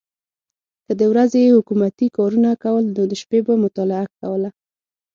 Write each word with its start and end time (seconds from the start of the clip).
که 0.85 0.93
د 0.99 1.01
ورځې 1.11 1.39
یې 1.45 1.55
حکومتي 1.57 2.07
کارونه 2.17 2.49
کول 2.63 2.83
نو 2.95 3.03
شپه 3.21 3.39
به 3.45 3.53
مطالعه 3.65 4.05
کوله. 4.19 4.49